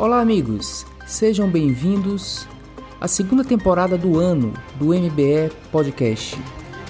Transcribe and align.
Olá, 0.00 0.22
amigos! 0.22 0.86
Sejam 1.06 1.46
bem-vindos 1.46 2.48
à 2.98 3.06
segunda 3.06 3.44
temporada 3.44 3.98
do 3.98 4.18
ano 4.18 4.54
do 4.76 4.94
MBE 4.94 5.52
Podcast, 5.70 6.42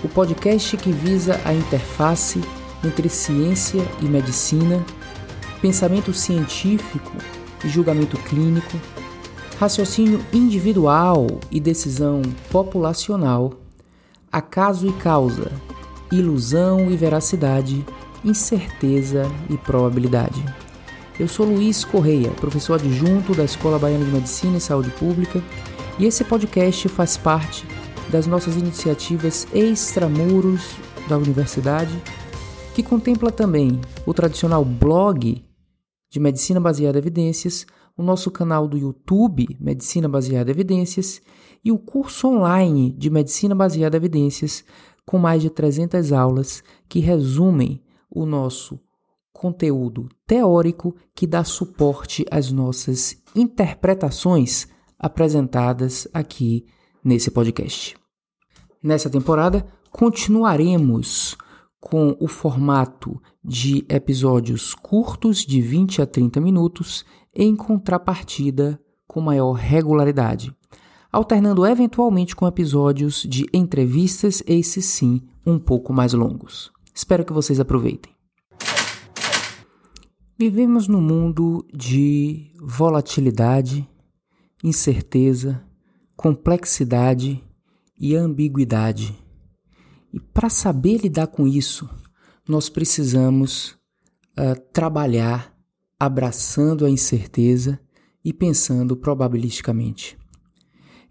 o 0.04 0.08
podcast 0.08 0.76
que 0.76 0.92
visa 0.92 1.40
a 1.44 1.52
interface 1.52 2.40
entre 2.84 3.08
ciência 3.08 3.82
e 4.00 4.04
medicina, 4.04 4.80
pensamento 5.60 6.12
científico 6.12 7.10
e 7.64 7.68
julgamento 7.68 8.16
clínico, 8.16 8.78
raciocínio 9.58 10.24
individual 10.32 11.26
e 11.50 11.58
decisão 11.58 12.22
populacional, 12.48 13.54
acaso 14.30 14.86
e 14.86 14.92
causa, 14.92 15.50
ilusão 16.12 16.88
e 16.88 16.96
veracidade, 16.96 17.84
incerteza 18.24 19.28
e 19.48 19.58
probabilidade. 19.58 20.69
Eu 21.20 21.28
sou 21.28 21.44
Luiz 21.44 21.84
Correia, 21.84 22.30
professor 22.30 22.80
adjunto 22.80 23.34
da 23.34 23.44
Escola 23.44 23.78
Baiana 23.78 24.06
de 24.06 24.10
Medicina 24.10 24.56
e 24.56 24.60
Saúde 24.60 24.90
Pública, 24.92 25.44
e 25.98 26.06
esse 26.06 26.24
podcast 26.24 26.88
faz 26.88 27.18
parte 27.18 27.66
das 28.08 28.26
nossas 28.26 28.56
iniciativas 28.56 29.46
extramuros 29.52 30.76
da 31.10 31.18
universidade, 31.18 31.92
que 32.74 32.82
contempla 32.82 33.30
também 33.30 33.78
o 34.06 34.14
tradicional 34.14 34.64
blog 34.64 35.44
de 36.08 36.18
Medicina 36.18 36.58
Baseada 36.58 36.96
em 36.96 37.02
Evidências, 37.02 37.66
o 37.98 38.02
nosso 38.02 38.30
canal 38.30 38.66
do 38.66 38.78
YouTube 38.78 39.58
Medicina 39.60 40.08
Baseada 40.08 40.50
em 40.50 40.54
Evidências 40.54 41.20
e 41.62 41.70
o 41.70 41.78
curso 41.78 42.28
online 42.28 42.92
de 42.92 43.10
Medicina 43.10 43.54
Baseada 43.54 43.94
em 43.94 44.00
Evidências, 44.00 44.64
com 45.04 45.18
mais 45.18 45.42
de 45.42 45.50
300 45.50 46.14
aulas 46.14 46.64
que 46.88 46.98
resumem 46.98 47.82
o 48.10 48.24
nosso 48.24 48.80
conteúdo 49.32 50.08
teórico 50.26 50.94
que 51.14 51.26
dá 51.26 51.44
suporte 51.44 52.24
às 52.30 52.50
nossas 52.50 53.22
interpretações 53.34 54.68
apresentadas 54.98 56.06
aqui 56.12 56.66
nesse 57.02 57.30
podcast. 57.30 57.96
Nessa 58.82 59.08
temporada, 59.08 59.66
continuaremos 59.90 61.36
com 61.80 62.16
o 62.20 62.28
formato 62.28 63.20
de 63.42 63.84
episódios 63.88 64.74
curtos 64.74 65.38
de 65.38 65.60
20 65.62 66.02
a 66.02 66.06
30 66.06 66.40
minutos 66.40 67.04
em 67.34 67.56
contrapartida 67.56 68.78
com 69.06 69.20
maior 69.20 69.52
regularidade, 69.52 70.54
alternando 71.10 71.66
eventualmente 71.66 72.36
com 72.36 72.46
episódios 72.46 73.22
de 73.22 73.46
entrevistas, 73.52 74.42
esses 74.46 74.84
sim, 74.84 75.22
um 75.44 75.58
pouco 75.58 75.92
mais 75.92 76.12
longos. 76.12 76.70
Espero 76.94 77.24
que 77.24 77.32
vocês 77.32 77.58
aproveitem. 77.58 78.19
Vivemos 80.42 80.88
num 80.88 81.02
mundo 81.02 81.66
de 81.70 82.50
volatilidade, 82.62 83.86
incerteza, 84.64 85.62
complexidade 86.16 87.44
e 87.94 88.16
ambiguidade. 88.16 89.14
E 90.10 90.18
para 90.18 90.48
saber 90.48 91.02
lidar 91.02 91.26
com 91.26 91.46
isso, 91.46 91.86
nós 92.48 92.70
precisamos 92.70 93.76
uh, 94.32 94.58
trabalhar 94.72 95.54
abraçando 95.98 96.86
a 96.86 96.90
incerteza 96.90 97.78
e 98.24 98.32
pensando 98.32 98.96
probabilisticamente. 98.96 100.16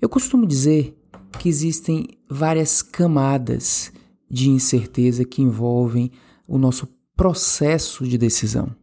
Eu 0.02 0.10
costumo 0.10 0.44
dizer 0.44 0.98
que 1.38 1.48
existem 1.48 2.08
várias 2.28 2.82
camadas 2.82 3.94
de 4.28 4.50
incerteza 4.50 5.24
que 5.24 5.44
envolvem 5.44 6.12
o 6.48 6.58
nosso 6.58 6.88
processo 7.16 8.08
de 8.08 8.18
decisão. 8.18 8.79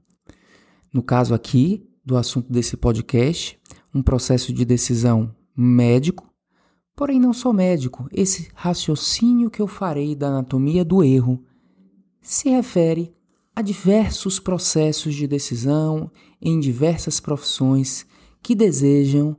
No 0.97 1.03
caso 1.03 1.35
aqui 1.35 1.87
do 2.03 2.17
assunto 2.17 2.51
desse 2.51 2.75
podcast, 2.75 3.61
um 3.95 4.03
processo 4.03 4.51
de 4.51 4.65
decisão 4.65 5.31
médico, 5.55 6.33
porém 6.97 7.21
não 7.21 7.35
só 7.35 7.53
médico, 7.53 8.09
esse 8.11 8.49
raciocínio 8.55 9.51
que 9.51 9.61
eu 9.61 9.67
farei 9.67 10.15
da 10.15 10.29
anatomia 10.29 10.83
do 10.83 11.05
erro 11.05 11.45
se 12.23 12.49
refere 12.49 13.15
a 13.55 13.61
diversos 13.61 14.41
processos 14.41 15.15
de 15.15 15.27
decisão 15.27 16.11
em 16.41 16.59
diversas 16.59 17.21
profissões 17.21 18.07
que 18.43 18.55
desejam 18.55 19.37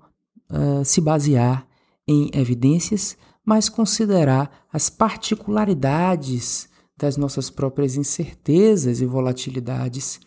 uh, 0.51 0.85
se 0.85 1.01
basear 1.01 1.67
em 2.07 2.29
evidências, 2.35 3.17
mas 3.43 3.67
considerar 3.67 4.67
as 4.71 4.91
particularidades 4.91 6.69
das 6.95 7.17
nossas 7.17 7.49
próprias 7.49 7.95
incertezas 7.95 9.01
e 9.01 9.07
volatilidades 9.07 10.19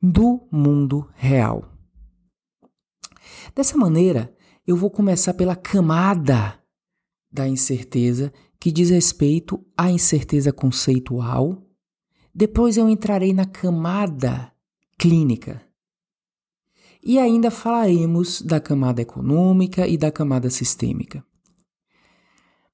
do 0.00 0.46
mundo 0.50 1.08
real. 1.14 1.72
Dessa 3.54 3.76
maneira, 3.76 4.34
eu 4.66 4.76
vou 4.76 4.90
começar 4.90 5.34
pela 5.34 5.56
camada 5.56 6.58
da 7.30 7.48
incerteza 7.48 8.32
que 8.60 8.72
diz 8.72 8.90
respeito 8.90 9.64
à 9.76 9.90
incerteza 9.90 10.52
conceitual. 10.52 11.66
Depois 12.34 12.76
eu 12.76 12.88
entrarei 12.88 13.32
na 13.32 13.44
camada 13.44 14.52
clínica. 14.98 15.62
E 17.02 17.18
ainda 17.18 17.50
falaremos 17.50 18.42
da 18.42 18.60
camada 18.60 19.00
econômica 19.00 19.86
e 19.86 19.96
da 19.96 20.10
camada 20.10 20.50
sistêmica. 20.50 21.24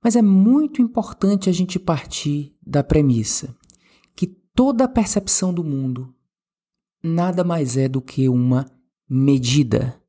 Mas 0.02 0.16
é 0.16 0.22
muito 0.22 0.82
importante 0.82 1.48
a 1.48 1.52
gente 1.52 1.78
partir 1.78 2.54
da 2.66 2.82
premissa 2.82 3.56
que 4.14 4.26
toda 4.26 4.84
a 4.84 4.88
percepção 4.88 5.52
do 5.52 5.64
mundo 5.64 6.13
nada 7.04 7.44
mais 7.44 7.76
é 7.76 7.87
do 7.87 8.00
que 8.00 8.31
uma 8.31 8.65
medida, 9.06 10.00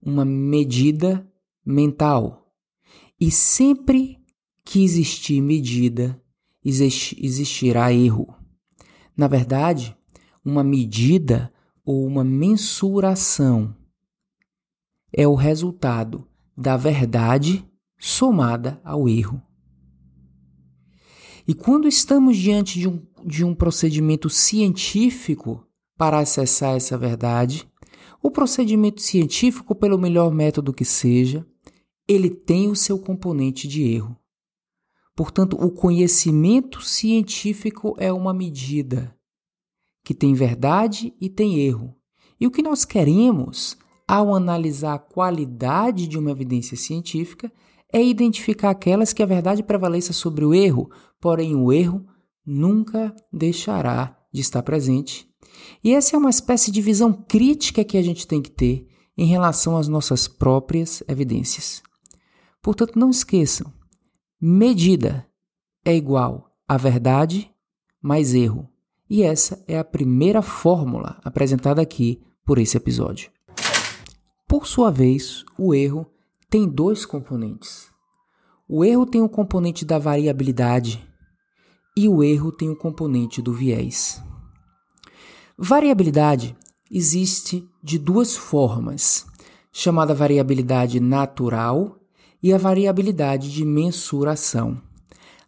uma 0.00 0.24
medida 0.24 1.28
mental. 1.64 2.52
E 3.20 3.32
sempre 3.32 4.18
que 4.64 4.84
existir 4.84 5.40
medida, 5.40 6.22
existirá 6.64 7.92
erro. 7.92 8.32
Na 9.16 9.26
verdade, 9.26 9.96
uma 10.44 10.62
medida 10.62 11.52
ou 11.84 12.06
uma 12.06 12.22
mensuração 12.22 13.74
é 15.12 15.26
o 15.26 15.34
resultado 15.34 16.28
da 16.56 16.76
verdade 16.76 17.64
somada 17.98 18.80
ao 18.84 19.08
erro. 19.08 19.42
E 21.48 21.54
quando 21.54 21.88
estamos 21.88 22.36
diante 22.36 22.78
de 22.78 22.88
um, 22.88 23.04
de 23.24 23.44
um 23.44 23.54
procedimento 23.54 24.28
científico, 24.28 25.66
para 25.96 26.18
acessar 26.18 26.76
essa 26.76 26.96
verdade, 26.96 27.68
o 28.22 28.30
procedimento 28.30 29.00
científico, 29.00 29.74
pelo 29.74 29.98
melhor 29.98 30.32
método 30.32 30.72
que 30.72 30.84
seja, 30.84 31.46
ele 32.08 32.30
tem 32.30 32.68
o 32.68 32.76
seu 32.76 32.98
componente 32.98 33.66
de 33.66 33.82
erro. 33.82 34.16
Portanto, 35.14 35.56
o 35.58 35.70
conhecimento 35.70 36.82
científico 36.82 37.94
é 37.98 38.12
uma 38.12 38.34
medida 38.34 39.16
que 40.04 40.14
tem 40.14 40.34
verdade 40.34 41.14
e 41.20 41.28
tem 41.28 41.58
erro. 41.60 41.96
E 42.38 42.46
o 42.46 42.50
que 42.50 42.62
nós 42.62 42.84
queremos 42.84 43.76
ao 44.06 44.34
analisar 44.34 44.94
a 44.94 44.98
qualidade 44.98 46.06
de 46.06 46.18
uma 46.18 46.30
evidência 46.30 46.76
científica 46.76 47.50
é 47.92 48.02
identificar 48.02 48.70
aquelas 48.70 49.12
que 49.12 49.22
a 49.22 49.26
verdade 49.26 49.62
prevaleça 49.62 50.12
sobre 50.12 50.44
o 50.44 50.54
erro, 50.54 50.90
porém 51.20 51.56
o 51.56 51.72
erro 51.72 52.06
nunca 52.44 53.14
deixará 53.32 54.16
de 54.32 54.42
estar 54.42 54.62
presente 54.62 55.25
e 55.82 55.94
essa 55.94 56.16
é 56.16 56.18
uma 56.18 56.30
espécie 56.30 56.70
de 56.70 56.80
visão 56.80 57.12
crítica 57.12 57.84
que 57.84 57.96
a 57.96 58.02
gente 58.02 58.26
tem 58.26 58.42
que 58.42 58.50
ter 58.50 58.88
em 59.16 59.26
relação 59.26 59.76
às 59.76 59.88
nossas 59.88 60.28
próprias 60.28 61.02
evidências. 61.08 61.82
Portanto, 62.62 62.98
não 62.98 63.10
esqueçam: 63.10 63.72
medida 64.40 65.26
é 65.84 65.94
igual 65.94 66.50
a 66.66 66.76
verdade 66.76 67.50
mais 68.02 68.34
erro. 68.34 68.68
E 69.08 69.22
essa 69.22 69.62
é 69.68 69.78
a 69.78 69.84
primeira 69.84 70.42
fórmula 70.42 71.20
apresentada 71.22 71.80
aqui 71.80 72.20
por 72.44 72.58
esse 72.58 72.76
episódio. 72.76 73.30
Por 74.48 74.66
sua 74.66 74.90
vez, 74.90 75.44
o 75.56 75.72
erro 75.72 76.06
tem 76.50 76.68
dois 76.68 77.06
componentes. 77.06 77.88
O 78.68 78.84
erro 78.84 79.06
tem 79.06 79.22
o 79.22 79.28
componente 79.28 79.84
da 79.84 79.96
variabilidade 79.96 81.06
e 81.96 82.08
o 82.08 82.22
erro 82.22 82.50
tem 82.50 82.68
o 82.68 82.76
componente 82.76 83.40
do 83.40 83.52
viés. 83.52 84.20
Variabilidade 85.58 86.54
existe 86.90 87.66
de 87.82 87.98
duas 87.98 88.36
formas, 88.36 89.24
chamada 89.72 90.14
variabilidade 90.14 91.00
natural 91.00 91.98
e 92.42 92.52
a 92.52 92.58
variabilidade 92.58 93.50
de 93.50 93.64
mensuração. 93.64 94.78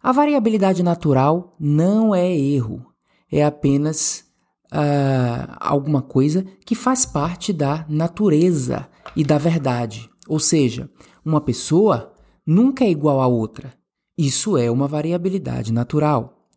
A 0.01 0.11
variabilidade 0.11 0.81
natural 0.81 1.55
não 1.59 2.15
é 2.15 2.35
erro, 2.35 2.83
é 3.31 3.45
apenas 3.45 4.25
uh, 4.73 5.55
alguma 5.59 6.01
coisa 6.01 6.43
que 6.65 6.73
faz 6.73 7.05
parte 7.05 7.53
da 7.53 7.85
natureza 7.87 8.89
e 9.15 9.23
da 9.23 9.37
verdade. 9.37 10.09
Ou 10.27 10.39
seja, 10.39 10.89
uma 11.23 11.39
pessoa 11.39 12.13
nunca 12.43 12.83
é 12.83 12.89
igual 12.89 13.21
a 13.21 13.27
outra. 13.27 13.71
Isso 14.17 14.57
é 14.57 14.71
uma 14.71 14.87
variabilidade 14.87 15.71
natural. 15.71 16.47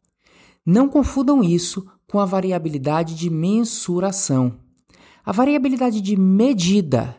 Não 0.64 0.88
confundam 0.88 1.44
isso 1.44 1.86
com 2.12 2.20
a 2.20 2.26
variabilidade 2.26 3.14
de 3.14 3.30
mensuração. 3.30 4.60
A 5.24 5.32
variabilidade 5.32 6.02
de 6.02 6.14
medida 6.14 7.16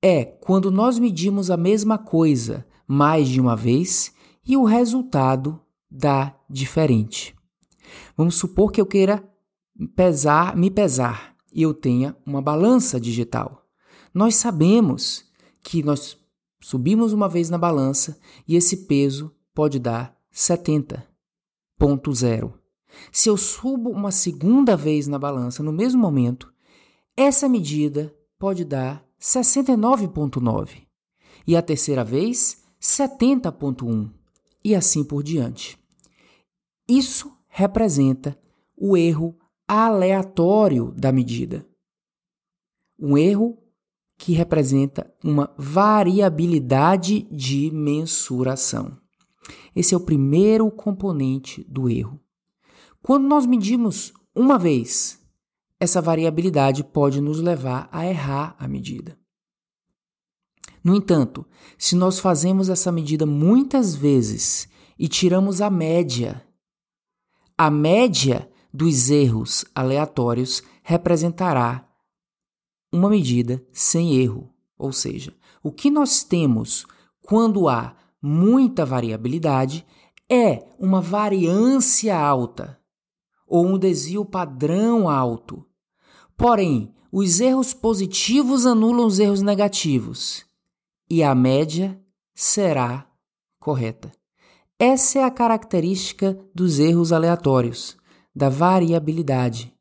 é 0.00 0.24
quando 0.24 0.70
nós 0.70 0.98
medimos 0.98 1.50
a 1.50 1.56
mesma 1.58 1.98
coisa 1.98 2.66
mais 2.88 3.28
de 3.28 3.38
uma 3.38 3.54
vez 3.54 4.14
e 4.42 4.56
o 4.56 4.64
resultado 4.64 5.60
dá 5.90 6.34
diferente. 6.48 7.36
Vamos 8.16 8.36
supor 8.36 8.72
que 8.72 8.80
eu 8.80 8.86
queira 8.86 9.22
pesar, 9.94 10.56
me 10.56 10.70
pesar 10.70 11.36
e 11.52 11.60
eu 11.60 11.74
tenha 11.74 12.16
uma 12.24 12.40
balança 12.40 12.98
digital. 12.98 13.66
Nós 14.14 14.36
sabemos 14.36 15.26
que 15.62 15.82
nós 15.82 16.16
subimos 16.58 17.12
uma 17.12 17.28
vez 17.28 17.50
na 17.50 17.58
balança 17.58 18.18
e 18.48 18.56
esse 18.56 18.86
peso 18.86 19.30
pode 19.54 19.78
dar 19.78 20.16
70.0. 20.32 22.65
Se 23.12 23.28
eu 23.28 23.36
subo 23.36 23.90
uma 23.90 24.10
segunda 24.10 24.76
vez 24.76 25.06
na 25.06 25.18
balança 25.18 25.62
no 25.62 25.72
mesmo 25.72 26.00
momento, 26.00 26.52
essa 27.16 27.48
medida 27.48 28.14
pode 28.38 28.64
dar 28.64 29.04
69,9 29.20 30.86
e 31.46 31.56
a 31.56 31.62
terceira 31.62 32.04
vez 32.04 32.62
70,1 32.80 34.10
e 34.64 34.74
assim 34.74 35.02
por 35.04 35.22
diante. 35.22 35.78
Isso 36.88 37.32
representa 37.48 38.38
o 38.76 38.96
erro 38.96 39.36
aleatório 39.66 40.92
da 40.96 41.10
medida. 41.10 41.66
Um 42.98 43.16
erro 43.16 43.58
que 44.18 44.32
representa 44.32 45.12
uma 45.22 45.54
variabilidade 45.58 47.22
de 47.30 47.70
mensuração. 47.70 48.96
Esse 49.74 49.94
é 49.94 49.96
o 49.96 50.00
primeiro 50.00 50.70
componente 50.70 51.64
do 51.68 51.88
erro. 51.88 52.20
Quando 53.06 53.28
nós 53.28 53.46
medimos 53.46 54.12
uma 54.34 54.58
vez, 54.58 55.24
essa 55.78 56.02
variabilidade 56.02 56.82
pode 56.82 57.20
nos 57.20 57.40
levar 57.40 57.88
a 57.92 58.04
errar 58.04 58.56
a 58.58 58.66
medida. 58.66 59.16
No 60.82 60.96
entanto, 60.96 61.46
se 61.78 61.94
nós 61.94 62.18
fazemos 62.18 62.68
essa 62.68 62.90
medida 62.90 63.24
muitas 63.24 63.94
vezes 63.94 64.68
e 64.98 65.06
tiramos 65.06 65.60
a 65.60 65.70
média, 65.70 66.44
a 67.56 67.70
média 67.70 68.50
dos 68.74 69.08
erros 69.08 69.64
aleatórios 69.72 70.64
representará 70.82 71.88
uma 72.92 73.08
medida 73.08 73.64
sem 73.72 74.16
erro. 74.16 74.52
Ou 74.76 74.92
seja, 74.92 75.32
o 75.62 75.70
que 75.70 75.92
nós 75.92 76.24
temos 76.24 76.84
quando 77.22 77.68
há 77.68 77.94
muita 78.20 78.84
variabilidade 78.84 79.86
é 80.28 80.66
uma 80.76 81.00
variância 81.00 82.18
alta 82.18 82.84
ou 83.46 83.66
um 83.66 83.78
desvio 83.78 84.24
padrão 84.24 85.08
alto. 85.08 85.64
Porém, 86.36 86.92
os 87.10 87.40
erros 87.40 87.72
positivos 87.72 88.66
anulam 88.66 89.06
os 89.06 89.18
erros 89.18 89.40
negativos 89.40 90.44
e 91.08 91.22
a 91.22 91.34
média 91.34 91.98
será 92.34 93.06
correta. 93.58 94.12
Essa 94.78 95.20
é 95.20 95.24
a 95.24 95.30
característica 95.30 96.38
dos 96.54 96.78
erros 96.78 97.12
aleatórios, 97.12 97.96
da 98.34 98.50
variabilidade. 98.50 99.74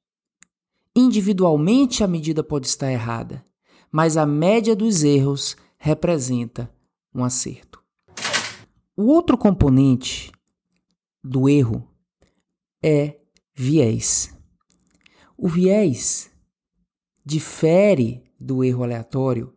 Individualmente 0.96 2.04
a 2.04 2.08
medida 2.08 2.42
pode 2.42 2.68
estar 2.68 2.90
errada, 2.90 3.46
mas 3.92 4.16
a 4.16 4.26
média 4.26 4.74
dos 4.74 5.04
erros 5.04 5.58
representa 5.78 6.74
um 7.14 7.24
acerto. 7.24 7.84
O 8.96 9.08
outro 9.08 9.38
componente 9.38 10.32
do 11.22 11.50
erro 11.50 11.86
é 12.82 13.20
viés. 13.56 14.36
O 15.38 15.48
viés 15.48 16.30
difere 17.26 18.24
do 18.40 18.64
erro 18.64 18.84
aleatório 18.84 19.54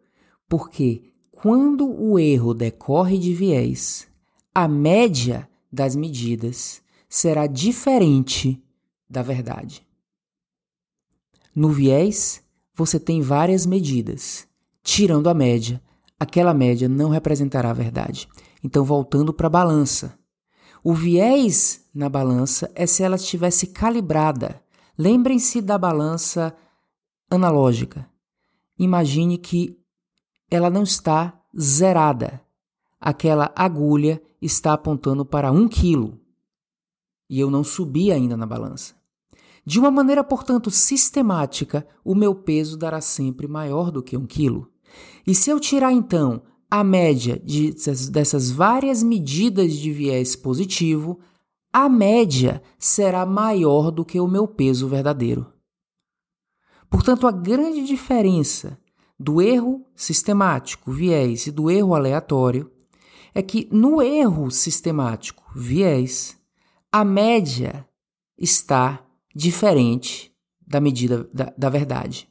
porque 0.48 1.12
quando 1.30 1.86
o 1.88 2.18
erro 2.18 2.54
decorre 2.54 3.18
de 3.18 3.34
viés, 3.34 4.08
a 4.54 4.66
média 4.66 5.48
das 5.70 5.94
medidas 5.94 6.82
será 7.08 7.46
diferente 7.46 8.62
da 9.08 9.22
verdade. 9.22 9.86
No 11.54 11.70
viés, 11.70 12.42
você 12.74 12.98
tem 12.98 13.20
várias 13.20 13.66
medidas. 13.66 14.48
Tirando 14.82 15.28
a 15.28 15.34
média, 15.34 15.82
aquela 16.18 16.54
média 16.54 16.88
não 16.88 17.10
representará 17.10 17.70
a 17.70 17.74
verdade. 17.74 18.28
Então, 18.62 18.84
voltando 18.84 19.32
para 19.32 19.46
a 19.46 19.50
balança. 19.50 20.17
O 20.82 20.94
viés 20.94 21.84
na 21.94 22.08
balança 22.08 22.70
é 22.74 22.86
se 22.86 23.02
ela 23.02 23.16
estivesse 23.16 23.68
calibrada. 23.68 24.62
Lembrem-se 24.96 25.60
da 25.60 25.76
balança 25.78 26.54
analógica. 27.30 28.08
Imagine 28.78 29.38
que 29.38 29.78
ela 30.50 30.70
não 30.70 30.82
está 30.82 31.40
zerada. 31.58 32.40
Aquela 33.00 33.52
agulha 33.54 34.22
está 34.40 34.72
apontando 34.72 35.24
para 35.24 35.52
um 35.52 35.68
quilo 35.68 36.20
e 37.28 37.38
eu 37.38 37.50
não 37.50 37.62
subi 37.62 38.10
ainda 38.10 38.36
na 38.36 38.46
balança. 38.46 38.94
De 39.64 39.78
uma 39.78 39.90
maneira, 39.90 40.24
portanto, 40.24 40.70
sistemática, 40.70 41.86
o 42.02 42.14
meu 42.14 42.34
peso 42.34 42.76
dará 42.76 43.00
sempre 43.00 43.46
maior 43.46 43.90
do 43.90 44.02
que 44.02 44.16
um 44.16 44.26
quilo. 44.26 44.72
E 45.26 45.34
se 45.34 45.50
eu 45.50 45.60
tirar 45.60 45.92
então 45.92 46.42
a 46.70 46.84
média 46.84 47.40
de, 47.42 47.74
dessas 48.10 48.50
várias 48.50 49.02
medidas 49.02 49.72
de 49.74 49.90
viés 49.92 50.36
positivo, 50.36 51.18
a 51.72 51.88
média 51.88 52.62
será 52.78 53.24
maior 53.24 53.90
do 53.90 54.04
que 54.04 54.20
o 54.20 54.28
meu 54.28 54.46
peso 54.46 54.88
verdadeiro. 54.88 55.52
Portanto, 56.90 57.26
a 57.26 57.32
grande 57.32 57.84
diferença 57.84 58.78
do 59.18 59.42
erro 59.42 59.84
sistemático, 59.94 60.92
viés, 60.92 61.46
e 61.46 61.50
do 61.50 61.70
erro 61.70 61.94
aleatório 61.94 62.70
é 63.34 63.42
que 63.42 63.68
no 63.70 64.00
erro 64.00 64.50
sistemático, 64.50 65.44
viés, 65.54 66.38
a 66.90 67.04
média 67.04 67.86
está 68.36 69.04
diferente 69.34 70.32
da 70.66 70.80
medida 70.80 71.28
da, 71.32 71.52
da 71.56 71.68
verdade. 71.68 72.28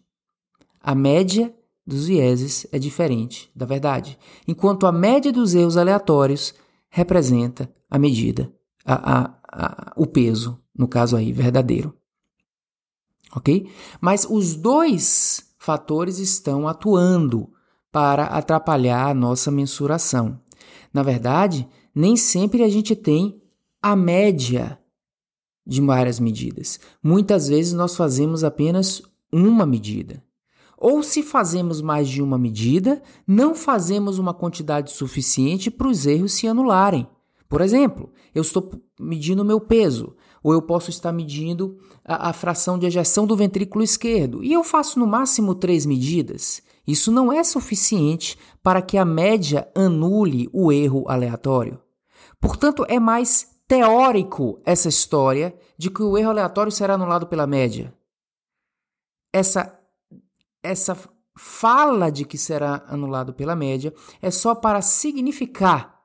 A 0.81 0.95
média 0.95 1.54
dos 1.88 2.07
vieses 2.07 2.68
é 2.74 2.78
diferente 2.78 3.50
da 3.56 3.66
verdade, 3.66 4.19
enquanto 4.45 4.86
a 4.86 4.92
média 4.92 5.31
dos 5.31 5.56
erros 5.56 5.78
aleatórios 5.78 6.54
representa 6.89 7.74
a 7.89 7.98
medida, 7.98 8.51
a, 8.86 9.13
a, 9.13 9.39
a, 9.48 9.94
o 9.95 10.06
peso, 10.06 10.62
no 10.78 10.86
caso 10.86 11.16
aí, 11.16 11.31
verdadeiro. 11.31 11.95
Ok? 13.34 13.72
Mas 14.01 14.28
os 14.30 14.56
dois 14.56 15.56
fatores 15.57 16.19
estão 16.19 16.68
atuando 16.68 17.50
para 17.92 18.25
atrapalhar 18.25 19.07
a 19.07 19.13
nossa 19.13 19.50
mensuração. 19.50 20.39
Na 20.94 21.03
verdade, 21.03 21.67
nem 21.96 22.17
sempre 22.17 22.63
a 22.63 22.70
gente 22.70 22.96
tem 22.96 23.41
a 23.82 23.96
média 23.96 24.77
de 25.65 25.82
várias 25.82 26.20
medidas. 26.20 26.79
Muitas 27.01 27.48
vezes 27.48 27.74
nós 27.74 27.96
fazemos 27.96 28.44
apenas 28.44 29.01
uma 29.32 29.65
medida. 29.65 30.24
Ou 30.77 31.01
se 31.01 31.24
fazemos 31.24 31.81
mais 31.81 32.07
de 32.07 32.22
uma 32.22 32.38
medida, 32.38 33.01
não 33.25 33.55
fazemos 33.55 34.19
uma 34.19 34.34
quantidade 34.34 34.91
suficiente 34.91 35.72
para 35.72 35.88
os 35.88 36.05
erros 36.05 36.34
se 36.34 36.48
anularem. 36.48 37.07
Por 37.50 37.62
exemplo, 37.62 38.12
eu 38.36 38.41
estou 38.41 38.69
medindo 39.00 39.41
o 39.41 39.46
meu 39.46 39.60
peso, 39.60 40.15
ou 40.43 40.53
eu 40.53 40.62
posso 40.62 40.89
estar 40.89 41.12
medindo 41.12 41.77
a, 42.05 42.29
a, 42.29 42.34
fração 42.34 42.77
de 42.77 42.86
ejeção 42.86 43.25
do 43.25 43.36
ventrículo 43.36 43.84
esquerdo, 43.84 44.43
e 44.43 44.53
eu 44.53 44.63
faço 44.63 45.00
no 45.00 45.07
máximo 45.07 45.55
três 45.55 45.86
medidas. 45.86 46.62
Isso 46.86 47.12
não 47.12 47.31
é 47.31 47.43
suficiente 47.43 48.38
para 48.62 48.81
que 48.81 48.98
a 48.98 49.05
média 49.05 49.67
anule 49.75 50.50
o 50.53 50.72
erro 50.72 51.05
aleatório. 51.07 51.79
Portanto, 52.39 52.86
é 52.88 53.00
mais 53.00 53.57
teórico 53.67 54.62
essa 54.65 54.88
história 54.88 55.57
de 55.77 55.89
que 55.89 56.01
o 56.01 56.17
erro 56.17 56.29
aleatório 56.29 56.72
será 56.72 56.93
anulado 56.93 57.27
pela 57.27 57.48
média. 57.48 57.93
Essa, 59.34 59.76
essa 60.63 60.97
fala 61.37 62.11
de 62.11 62.25
que 62.25 62.37
será 62.37 62.83
anulado 62.87 63.33
pela 63.33 63.55
média 63.55 63.93
é 64.21 64.31
só 64.31 64.55
para 64.55 64.81
significar, 64.81 66.01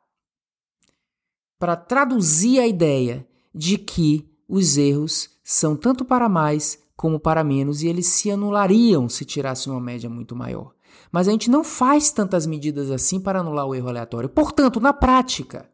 para 1.59 1.77
traduzir 1.77 2.61
a 2.61 2.67
ideia 2.67 3.27
de 3.55 3.79
que 3.79 4.29
os 4.49 4.77
erros 4.77 5.31
são 5.43 5.77
tanto 5.77 6.05
para 6.05 6.29
mais 6.29 6.79
como 6.97 7.19
para 7.19 7.43
menos 7.43 7.83
e 7.83 7.89
eles 7.89 8.07
se 8.07 8.31
anulariam 8.31 9.09
se 9.09 9.25
tirasse 9.25 9.69
uma 9.69 9.81
média 9.81 10.09
muito 10.09 10.37
maior. 10.37 10.75
Mas 11.11 11.27
a 11.27 11.33
gente 11.33 11.51
não 11.51 11.65
faz 11.65 12.11
tantas 12.11 12.47
medidas 12.47 12.91
assim 12.91 13.21
para 13.21 13.41
anular 13.41 13.67
o 13.67 13.75
erro 13.75 13.89
aleatório. 13.89 14.29
Portanto, 14.29 14.79
na 14.81 14.93
prática, 14.93 15.71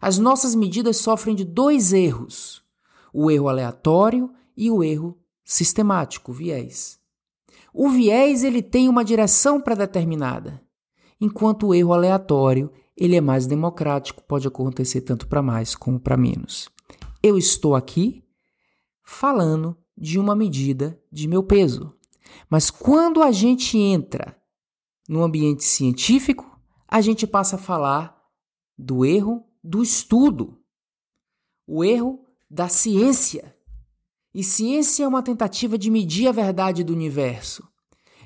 as 0.00 0.18
nossas 0.18 0.54
medidas 0.54 0.98
sofrem 0.98 1.34
de 1.34 1.44
dois 1.44 1.92
erros: 1.92 2.62
o 3.12 3.30
erro 3.30 3.48
aleatório 3.48 4.32
e 4.56 4.70
o 4.70 4.82
erro 4.82 5.18
sistemático, 5.44 6.32
viés. 6.32 7.01
O 7.72 7.88
viés 7.88 8.44
ele 8.44 8.62
tem 8.62 8.88
uma 8.88 9.04
direção 9.04 9.60
pré-determinada, 9.60 10.62
enquanto 11.20 11.68
o 11.68 11.74
erro 11.74 11.92
aleatório 11.92 12.70
ele 12.96 13.16
é 13.16 13.20
mais 13.20 13.46
democrático, 13.46 14.22
pode 14.22 14.46
acontecer 14.46 15.00
tanto 15.00 15.26
para 15.26 15.42
mais 15.42 15.74
como 15.74 15.98
para 15.98 16.16
menos. 16.16 16.68
Eu 17.22 17.38
estou 17.38 17.74
aqui 17.74 18.24
falando 19.02 19.76
de 19.96 20.18
uma 20.18 20.34
medida 20.34 21.00
de 21.10 21.26
meu 21.26 21.42
peso, 21.42 21.94
mas 22.50 22.70
quando 22.70 23.22
a 23.22 23.32
gente 23.32 23.78
entra 23.78 24.36
no 25.08 25.22
ambiente 25.22 25.64
científico, 25.64 26.58
a 26.86 27.00
gente 27.00 27.26
passa 27.26 27.56
a 27.56 27.58
falar 27.58 28.22
do 28.76 29.04
erro 29.04 29.44
do 29.62 29.82
estudo, 29.82 30.58
o 31.66 31.84
erro 31.84 32.26
da 32.50 32.68
ciência. 32.68 33.56
E 34.34 34.42
ciência 34.42 35.04
é 35.04 35.08
uma 35.08 35.22
tentativa 35.22 35.76
de 35.76 35.90
medir 35.90 36.28
a 36.28 36.32
verdade 36.32 36.82
do 36.82 36.92
universo. 36.92 37.66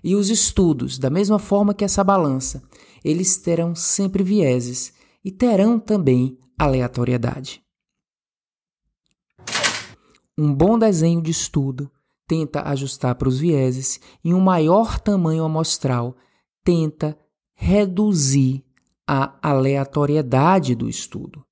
E 0.05 0.15
os 0.15 0.31
estudos, 0.31 0.99
da 0.99 1.11
mesma 1.11 1.39
forma 1.39 1.75
que 1.75 1.85
essa 1.85 2.05
balança, 2.05 2.63
eles 3.05 3.37
terão 3.39 3.75
sempre 3.75 4.23
vieses 4.23 4.93
e 5.25 5.33
terão 5.33 5.81
também 5.81 6.39
aleatoriedade. 6.57 7.61
Um 10.39 10.55
bom 10.55 10.79
desenho 10.79 11.21
de 11.21 11.31
estudo 11.31 11.91
tenta 12.29 12.63
ajustar 12.69 13.15
para 13.15 13.29
os 13.29 13.39
vieses 13.39 14.01
e 14.23 14.35
um 14.35 14.41
maior 14.41 15.01
tamanho 15.01 15.45
amostral 15.45 16.17
tenta 16.63 17.19
reduzir 17.55 18.65
a 19.07 19.39
aleatoriedade 19.41 20.75
do 20.75 20.89
estudo. 20.89 21.45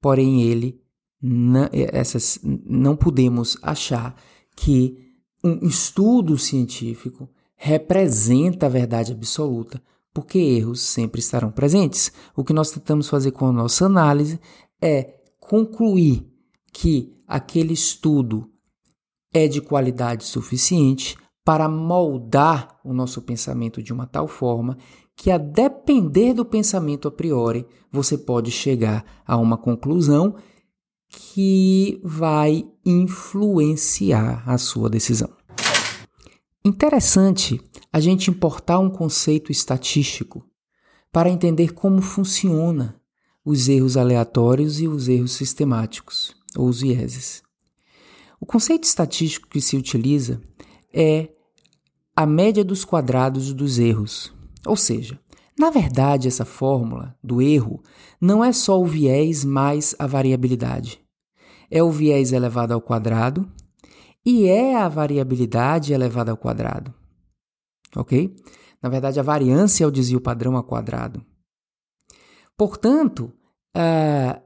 Porém, 0.00 0.42
ele 0.42 0.80
não, 1.22 1.68
essas, 1.72 2.38
não 2.42 2.96
podemos 2.96 3.58
achar 3.62 4.14
que 4.56 4.96
um 5.44 5.66
estudo 5.66 6.36
científico 6.38 7.28
representa 7.56 8.66
a 8.66 8.70
verdade 8.70 9.12
absoluta, 9.12 9.82
porque 10.12 10.38
erros 10.38 10.80
sempre 10.80 11.20
estarão 11.20 11.50
presentes. 11.50 12.12
O 12.34 12.42
que 12.42 12.52
nós 12.52 12.70
tentamos 12.70 13.08
fazer 13.08 13.32
com 13.32 13.46
a 13.46 13.52
nossa 13.52 13.86
análise 13.86 14.40
é 14.80 15.14
concluir 15.38 16.26
que 16.72 17.14
aquele 17.26 17.74
estudo 17.74 18.50
é 19.32 19.46
de 19.46 19.60
qualidade 19.60 20.24
suficiente 20.24 21.16
para 21.44 21.68
moldar 21.68 22.78
o 22.84 22.92
nosso 22.92 23.22
pensamento 23.22 23.82
de 23.82 23.92
uma 23.92 24.06
tal 24.06 24.26
forma 24.26 24.76
que, 25.16 25.30
a 25.30 25.38
depender 25.38 26.32
do 26.32 26.44
pensamento 26.44 27.08
a 27.08 27.10
priori, 27.10 27.66
você 27.92 28.16
pode 28.16 28.50
chegar 28.50 29.04
a 29.26 29.36
uma 29.36 29.58
conclusão 29.58 30.36
que 31.10 32.00
vai 32.04 32.64
influenciar 32.86 34.42
a 34.48 34.56
sua 34.56 34.88
decisão. 34.88 35.28
Interessante 36.64 37.60
a 37.92 37.98
gente 37.98 38.30
importar 38.30 38.78
um 38.78 38.88
conceito 38.88 39.50
estatístico 39.50 40.46
para 41.12 41.28
entender 41.28 41.74
como 41.74 42.00
funciona 42.00 43.00
os 43.44 43.68
erros 43.68 43.96
aleatórios 43.96 44.80
e 44.80 44.86
os 44.86 45.08
erros 45.08 45.32
sistemáticos, 45.32 46.34
ou 46.56 46.68
os 46.68 46.80
vieses. 46.80 47.42
O 48.40 48.46
conceito 48.46 48.84
estatístico 48.84 49.48
que 49.48 49.60
se 49.60 49.76
utiliza 49.76 50.40
é 50.92 51.30
a 52.14 52.24
média 52.24 52.64
dos 52.64 52.84
quadrados 52.84 53.52
dos 53.52 53.78
erros. 53.78 54.32
Ou 54.66 54.76
seja, 54.76 55.18
na 55.58 55.70
verdade, 55.70 56.28
essa 56.28 56.44
fórmula 56.44 57.16
do 57.22 57.42
erro 57.42 57.82
não 58.20 58.44
é 58.44 58.52
só 58.52 58.80
o 58.80 58.86
viés 58.86 59.44
mais 59.44 59.94
a 59.98 60.06
variabilidade. 60.06 60.99
É 61.70 61.82
o 61.82 61.90
viés 61.90 62.32
elevado 62.32 62.72
ao 62.72 62.80
quadrado 62.80 63.48
e 64.24 64.46
é 64.46 64.76
a 64.76 64.88
variabilidade 64.88 65.92
elevada 65.92 66.30
ao 66.30 66.36
quadrado. 66.36 66.92
Ok? 67.96 68.34
Na 68.82 68.88
verdade, 68.88 69.20
a 69.20 69.22
variância 69.22 69.84
é 69.84 69.86
o 69.86 69.90
desvio 69.90 70.20
padrão 70.20 70.56
ao 70.56 70.64
quadrado. 70.64 71.24
Portanto, 72.56 73.32
uh, 73.76 74.40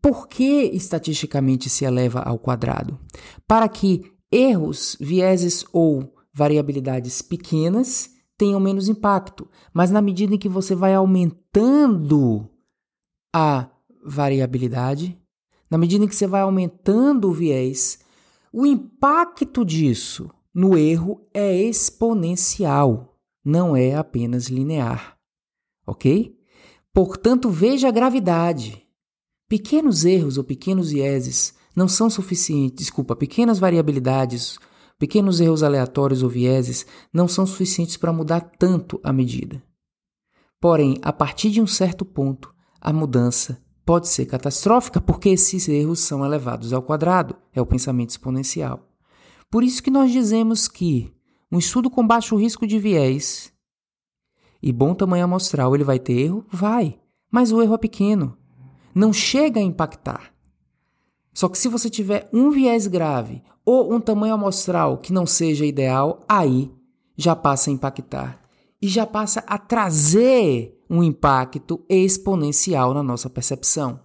por 0.00 0.28
que 0.28 0.64
estatisticamente 0.72 1.68
se 1.68 1.84
eleva 1.84 2.20
ao 2.20 2.38
quadrado? 2.38 2.98
Para 3.46 3.68
que 3.68 4.12
erros, 4.30 4.96
vieses 5.00 5.64
ou 5.72 6.14
variabilidades 6.34 7.22
pequenas 7.22 8.10
tenham 8.36 8.58
menos 8.58 8.88
impacto. 8.88 9.48
Mas 9.72 9.90
na 9.90 10.02
medida 10.02 10.34
em 10.34 10.38
que 10.38 10.48
você 10.48 10.74
vai 10.74 10.94
aumentando 10.94 12.48
a 13.34 13.70
variabilidade, 14.04 15.16
na 15.72 15.78
medida 15.78 16.04
em 16.04 16.08
que 16.08 16.14
você 16.14 16.26
vai 16.26 16.42
aumentando 16.42 17.30
o 17.30 17.32
viés, 17.32 18.00
o 18.52 18.66
impacto 18.66 19.64
disso 19.64 20.28
no 20.54 20.76
erro 20.76 21.26
é 21.32 21.56
exponencial, 21.56 23.16
não 23.42 23.74
é 23.74 23.94
apenas 23.94 24.48
linear. 24.48 25.16
Ok? 25.86 26.36
Portanto, 26.92 27.48
veja 27.48 27.88
a 27.88 27.90
gravidade. 27.90 28.86
Pequenos 29.48 30.04
erros 30.04 30.36
ou 30.36 30.44
pequenos 30.44 30.90
vieses 30.90 31.54
não 31.74 31.88
são 31.88 32.10
suficientes, 32.10 32.84
desculpa, 32.84 33.16
pequenas 33.16 33.58
variabilidades 33.58 34.58
Pequenos 34.98 35.40
erros 35.40 35.62
aleatórios 35.62 36.22
ou 36.22 36.28
vieses 36.28 36.86
não 37.12 37.26
são 37.26 37.46
suficientes 37.46 37.96
para 37.96 38.12
mudar 38.12 38.40
tanto 38.40 39.00
a 39.02 39.12
medida. 39.12 39.62
Porém, 40.60 40.96
a 41.02 41.12
partir 41.12 41.50
de 41.50 41.60
um 41.60 41.66
certo 41.66 42.04
ponto, 42.04 42.54
a 42.80 42.92
mudança 42.92 43.60
pode 43.84 44.08
ser 44.08 44.26
catastrófica 44.26 45.00
porque 45.00 45.30
esses 45.30 45.68
erros 45.68 46.00
são 46.00 46.24
elevados 46.24 46.72
ao 46.72 46.82
quadrado, 46.82 47.36
é 47.52 47.60
o 47.60 47.66
pensamento 47.66 48.10
exponencial. 48.10 48.88
Por 49.50 49.62
isso 49.62 49.82
que 49.82 49.90
nós 49.90 50.10
dizemos 50.10 50.68
que 50.68 51.12
um 51.50 51.58
estudo 51.58 51.90
com 51.90 52.06
baixo 52.06 52.36
risco 52.36 52.66
de 52.66 52.78
viés 52.78 53.52
e 54.62 54.72
bom 54.72 54.94
tamanho 54.94 55.24
amostral, 55.24 55.74
ele 55.74 55.84
vai 55.84 55.98
ter 55.98 56.12
erro? 56.12 56.46
Vai, 56.50 56.98
mas 57.30 57.50
o 57.50 57.60
erro 57.60 57.74
é 57.74 57.78
pequeno. 57.78 58.36
Não 58.94 59.12
chega 59.12 59.58
a 59.58 59.62
impactar. 59.62 60.32
Só 61.34 61.48
que 61.48 61.58
se 61.58 61.68
você 61.68 61.90
tiver 61.90 62.28
um 62.32 62.50
viés 62.50 62.86
grave 62.86 63.42
ou 63.64 63.92
um 63.92 64.00
tamanho 64.00 64.34
amostral 64.34 64.98
que 64.98 65.12
não 65.12 65.26
seja 65.26 65.64
ideal, 65.64 66.20
aí 66.28 66.70
já 67.16 67.34
passa 67.34 67.70
a 67.70 67.72
impactar 67.72 68.40
e 68.80 68.88
já 68.88 69.06
passa 69.06 69.42
a 69.46 69.56
trazer 69.56 70.81
um 70.92 71.02
impacto 71.02 71.82
exponencial 71.88 72.92
na 72.92 73.02
nossa 73.02 73.30
percepção. 73.30 73.98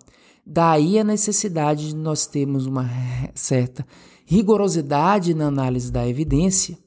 Daí 0.45 0.97
a 0.97 1.03
necessidade 1.03 1.89
de 1.89 1.95
nós 1.95 2.25
termos 2.25 2.65
uma 2.65 2.89
certa 3.35 3.85
rigorosidade 4.25 5.33
na 5.33 5.47
análise 5.47 5.91
da 5.91 6.07
evidência 6.07 6.77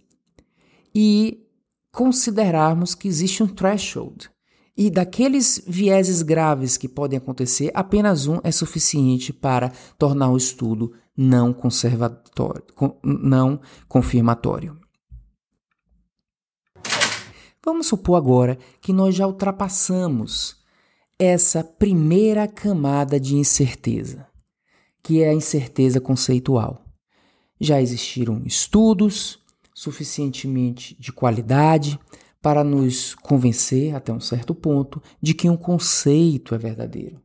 e 0.95 1.47
considerarmos 1.93 2.95
que 2.95 3.09
existe 3.09 3.43
um 3.43 3.47
threshold. 3.47 4.31
E 4.75 4.89
daqueles 4.89 5.63
vieses 5.67 6.23
graves 6.23 6.79
que 6.79 6.89
podem 6.89 7.19
acontecer, 7.19 7.71
apenas 7.75 8.27
um 8.27 8.41
é 8.43 8.51
suficiente 8.51 9.35
para 9.35 9.71
tornar 9.99 10.31
o 10.31 10.37
estudo 10.39 10.95
não 11.15 11.53
conservatório, 11.53 12.65
não 13.05 13.61
confirmatório. 13.87 14.80
Vamos 17.71 17.87
supor 17.87 18.17
agora 18.17 18.59
que 18.81 18.93
nós 18.93 19.15
já 19.15 19.25
ultrapassamos 19.29 20.57
essa 21.17 21.63
primeira 21.63 22.49
camada 22.49 23.21
de 23.21 23.37
incerteza, 23.37 24.27
que 25.05 25.23
é 25.23 25.29
a 25.29 25.35
incerteza 25.35 26.01
conceitual. 26.01 26.85
Já 27.61 27.81
existiram 27.81 28.43
estudos 28.45 29.39
suficientemente 29.73 30.97
de 30.99 31.13
qualidade 31.13 31.97
para 32.43 32.65
nos 32.65 33.15
convencer, 33.15 33.95
até 33.95 34.13
um 34.13 34.19
certo 34.19 34.53
ponto, 34.53 35.01
de 35.23 35.33
que 35.33 35.49
um 35.49 35.57
conceito 35.57 36.57
é 36.57 36.59
verdadeiro. 36.59 37.23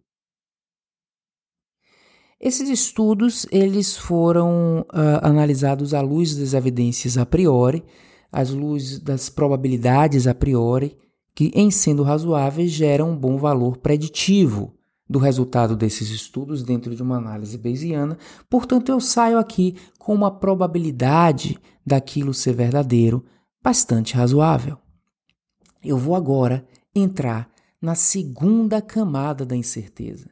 Esses 2.40 2.70
estudos 2.70 3.48
eles 3.52 3.98
foram 3.98 4.82
uh, 4.94 5.26
analisados 5.26 5.96
à 5.96 6.02
luz 6.02 6.36
das 6.36 6.54
evidências 6.54 7.18
a 7.18 7.26
priori, 7.26 7.84
à 8.36 8.44
luz 8.44 9.00
das 9.00 9.30
probabilidades 9.30 10.28
a 10.28 10.36
priori, 10.36 10.98
que, 11.34 11.52
em 11.56 11.72
sendo 11.72 12.04
razoáveis, 12.04 12.70
geram 12.70 13.12
um 13.12 13.18
bom 13.18 13.38
valor 13.38 13.78
preditivo 13.78 14.74
do 15.10 15.20
resultado 15.20 15.74
desses 15.74 16.10
estudos 16.10 16.62
dentro 16.62 16.94
de 16.94 17.02
uma 17.02 17.16
análise 17.16 17.58
bayesiana. 17.58 18.18
Portanto, 18.50 18.92
eu 18.92 19.00
saio 19.00 19.38
aqui 19.38 19.78
com 19.98 20.14
uma 20.14 20.30
probabilidade 20.30 21.58
daquilo 21.86 22.34
ser 22.34 22.54
verdadeiro 22.54 23.24
bastante 23.64 24.16
razoável. 24.16 24.78
Eu 25.82 25.98
vou 25.98 26.14
agora 26.14 26.66
entrar 26.94 27.50
na 27.82 27.96
segunda 27.96 28.82
camada 28.82 29.46
da 29.46 29.56
incerteza, 29.56 30.30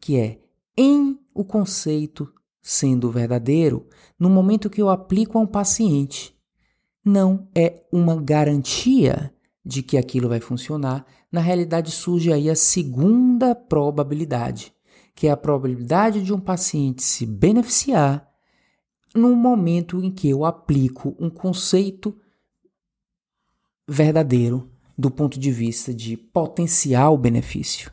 que 0.00 0.16
é 0.16 0.38
em 0.74 1.18
o 1.34 1.44
conceito 1.44 2.32
sendo 2.62 3.10
verdadeiro, 3.10 3.86
no 4.18 4.30
momento 4.30 4.70
que 4.70 4.80
eu 4.80 4.88
aplico 4.88 5.36
a 5.36 5.40
um 5.40 5.46
paciente, 5.46 6.34
não 7.04 7.48
é 7.54 7.82
uma 7.92 8.20
garantia 8.20 9.32
de 9.64 9.82
que 9.82 9.96
aquilo 9.96 10.28
vai 10.28 10.40
funcionar. 10.40 11.06
Na 11.30 11.40
realidade, 11.40 11.90
surge 11.90 12.32
aí 12.32 12.50
a 12.50 12.56
segunda 12.56 13.54
probabilidade, 13.54 14.72
que 15.14 15.26
é 15.26 15.30
a 15.30 15.36
probabilidade 15.36 16.22
de 16.22 16.32
um 16.32 16.40
paciente 16.40 17.02
se 17.02 17.26
beneficiar 17.26 18.28
no 19.14 19.36
momento 19.36 20.02
em 20.02 20.10
que 20.10 20.28
eu 20.28 20.44
aplico 20.44 21.14
um 21.18 21.28
conceito 21.28 22.16
verdadeiro 23.86 24.70
do 24.96 25.10
ponto 25.10 25.38
de 25.38 25.50
vista 25.50 25.92
de 25.92 26.16
potencial 26.16 27.16
benefício. 27.16 27.92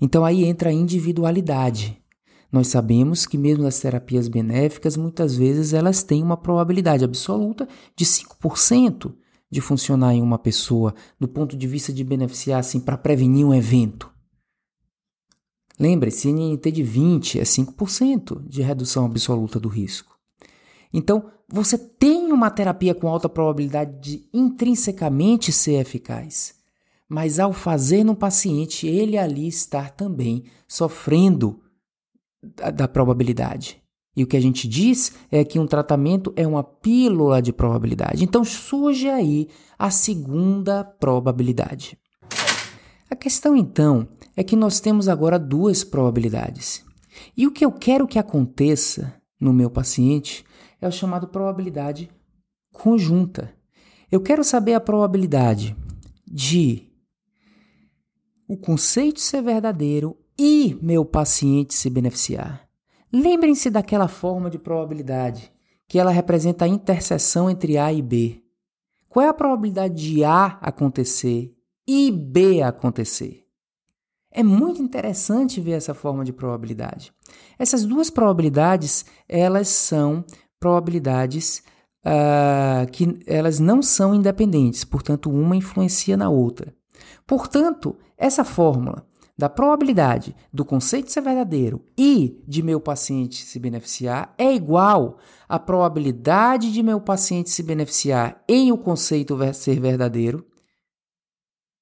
Então 0.00 0.24
aí 0.24 0.44
entra 0.44 0.70
a 0.70 0.72
individualidade. 0.72 2.00
Nós 2.54 2.68
sabemos 2.68 3.26
que 3.26 3.36
mesmo 3.36 3.66
as 3.66 3.80
terapias 3.80 4.28
benéficas, 4.28 4.96
muitas 4.96 5.34
vezes 5.34 5.72
elas 5.72 6.04
têm 6.04 6.22
uma 6.22 6.36
probabilidade 6.36 7.02
absoluta 7.02 7.66
de 7.96 8.04
5% 8.04 9.12
de 9.50 9.60
funcionar 9.60 10.14
em 10.14 10.22
uma 10.22 10.38
pessoa 10.38 10.94
do 11.18 11.26
ponto 11.26 11.56
de 11.56 11.66
vista 11.66 11.92
de 11.92 12.04
beneficiar 12.04 12.60
assim 12.60 12.78
para 12.78 12.96
prevenir 12.96 13.44
um 13.44 13.52
evento? 13.52 14.08
Lembre-se, 15.80 16.28
NNT 16.28 16.70
de 16.70 16.84
20 16.84 17.40
é 17.40 17.42
5% 17.42 18.46
de 18.46 18.62
redução 18.62 19.04
absoluta 19.04 19.58
do 19.58 19.68
risco. 19.68 20.16
Então, 20.92 21.28
você 21.48 21.76
tem 21.76 22.30
uma 22.30 22.52
terapia 22.52 22.94
com 22.94 23.08
alta 23.08 23.28
probabilidade 23.28 24.00
de 24.00 24.28
intrinsecamente 24.32 25.50
ser 25.50 25.80
eficaz, 25.80 26.54
mas 27.08 27.40
ao 27.40 27.52
fazer 27.52 28.04
no 28.04 28.14
paciente, 28.14 28.86
ele 28.86 29.18
ali 29.18 29.48
estar 29.48 29.90
também 29.90 30.44
sofrendo 30.68 31.63
da, 32.56 32.70
da 32.70 32.88
probabilidade. 32.88 33.82
E 34.16 34.22
o 34.22 34.26
que 34.26 34.36
a 34.36 34.40
gente 34.40 34.68
diz 34.68 35.14
é 35.30 35.44
que 35.44 35.58
um 35.58 35.66
tratamento 35.66 36.32
é 36.36 36.46
uma 36.46 36.62
pílula 36.62 37.42
de 37.42 37.52
probabilidade. 37.52 38.22
Então 38.22 38.44
surge 38.44 39.08
aí 39.08 39.48
a 39.78 39.90
segunda 39.90 40.84
probabilidade. 40.84 41.98
A 43.10 43.16
questão 43.16 43.56
então 43.56 44.08
é 44.36 44.44
que 44.44 44.56
nós 44.56 44.80
temos 44.80 45.08
agora 45.08 45.38
duas 45.38 45.82
probabilidades. 45.82 46.84
E 47.36 47.46
o 47.46 47.50
que 47.50 47.64
eu 47.64 47.72
quero 47.72 48.06
que 48.06 48.18
aconteça 48.18 49.14
no 49.40 49.52
meu 49.52 49.70
paciente 49.70 50.44
é 50.80 50.88
o 50.88 50.92
chamado 50.92 51.28
probabilidade 51.28 52.10
conjunta. 52.72 53.52
Eu 54.10 54.20
quero 54.20 54.44
saber 54.44 54.74
a 54.74 54.80
probabilidade 54.80 55.76
de 56.26 56.88
o 58.46 58.56
conceito 58.56 59.20
ser 59.20 59.42
verdadeiro 59.42 60.16
e 60.38 60.76
meu 60.82 61.04
paciente 61.04 61.74
se 61.74 61.88
beneficiar. 61.88 62.68
Lembrem-se 63.12 63.70
daquela 63.70 64.08
forma 64.08 64.50
de 64.50 64.58
probabilidade 64.58 65.52
que 65.86 65.98
ela 65.98 66.10
representa 66.10 66.64
a 66.64 66.68
interseção 66.68 67.48
entre 67.48 67.78
A 67.78 67.92
e 67.92 68.02
B. 68.02 68.42
Qual 69.08 69.24
é 69.24 69.28
a 69.28 69.34
probabilidade 69.34 69.94
de 69.94 70.24
A 70.24 70.58
acontecer 70.60 71.54
e 71.86 72.10
B 72.10 72.62
acontecer? 72.62 73.44
É 74.32 74.42
muito 74.42 74.82
interessante 74.82 75.60
ver 75.60 75.72
essa 75.72 75.94
forma 75.94 76.24
de 76.24 76.32
probabilidade. 76.32 77.12
Essas 77.56 77.84
duas 77.84 78.10
probabilidades, 78.10 79.04
elas 79.28 79.68
são 79.68 80.24
probabilidades 80.58 81.62
uh, 82.04 82.90
que 82.90 83.20
elas 83.26 83.60
não 83.60 83.80
são 83.80 84.12
independentes, 84.12 84.82
portanto, 84.82 85.30
uma 85.30 85.54
influencia 85.54 86.16
na 86.16 86.28
outra. 86.28 86.74
Portanto, 87.24 87.96
essa 88.18 88.42
fórmula 88.42 89.06
da 89.36 89.48
probabilidade 89.48 90.34
do 90.52 90.64
conceito 90.64 91.10
ser 91.10 91.20
verdadeiro 91.20 91.84
e 91.98 92.40
de 92.46 92.62
meu 92.62 92.80
paciente 92.80 93.44
se 93.44 93.58
beneficiar 93.58 94.32
é 94.38 94.54
igual 94.54 95.18
à 95.48 95.58
probabilidade 95.58 96.72
de 96.72 96.82
meu 96.82 97.00
paciente 97.00 97.50
se 97.50 97.62
beneficiar 97.62 98.42
em 98.48 98.70
o 98.70 98.78
conceito 98.78 99.36
ser 99.52 99.80
verdadeiro 99.80 100.46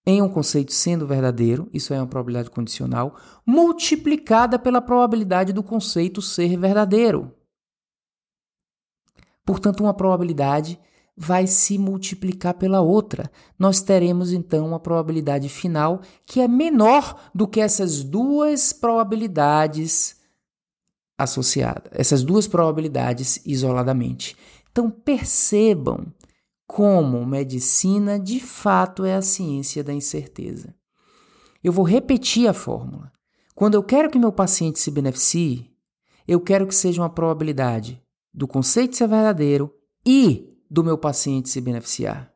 em 0.05 0.21
um 0.21 0.29
conceito 0.29 0.73
sendo 0.73 1.07
verdadeiro, 1.07 1.69
isso 1.73 1.95
é 1.95 1.99
uma 1.99 2.09
probabilidade 2.09 2.51
condicional, 2.51 3.17
multiplicada 3.47 4.59
pela 4.59 4.81
probabilidade 4.81 5.53
do 5.53 5.63
conceito 5.63 6.21
ser 6.21 6.57
verdadeiro. 6.59 7.33
Portanto, 9.45 9.83
uma 9.83 9.95
probabilidade 9.95 10.79
vai 11.17 11.47
se 11.47 11.79
multiplicar 11.79 12.55
pela 12.55 12.81
outra. 12.81 13.31
Nós 13.59 13.81
teremos 13.81 14.33
então 14.33 14.67
uma 14.67 14.81
probabilidade 14.81 15.49
final 15.49 16.01
que 16.25 16.41
é 16.41 16.49
menor 16.49 17.31
do 17.35 17.47
que 17.47 17.61
essas 17.61 18.03
duas 18.03 18.73
probabilidades 18.73 20.17
associadas, 21.19 21.91
essas 21.93 22.23
duas 22.23 22.47
probabilidades 22.47 23.41
isoladamente. 23.45 24.37
Então 24.71 24.91
percebam 24.91 26.07
como 26.67 27.25
medicina 27.27 28.19
de 28.19 28.41
fato 28.41 29.05
é 29.05 29.15
a 29.15 29.23
ciência 29.23 29.85
da 29.85 29.93
incerteza. 29.93 30.75
Eu 31.63 31.73
vou 31.73 31.85
repetir 31.85 32.49
a 32.49 32.55
fórmula. 32.55 33.13
Quando 33.55 33.75
eu 33.75 33.83
quero 33.83 34.11
que 34.11 34.19
meu 34.19 34.33
paciente 34.33 34.81
se 34.81 34.91
beneficie, 34.91 35.71
eu 36.27 36.41
quero 36.41 36.67
que 36.67 36.75
seja 36.75 37.03
uma 37.03 37.11
probabilidade 37.11 38.03
do 38.33 38.49
conceito 38.49 38.97
ser 38.97 39.07
verdadeiro 39.07 39.73
e 40.05 40.52
do 40.73 40.83
meu 40.83 40.97
paciente 40.97 41.51
se 41.51 41.61
beneficiar. 41.61 42.33